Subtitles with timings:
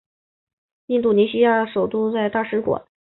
[0.87, 2.83] 印度尼西亚在首都帝力设有大使馆。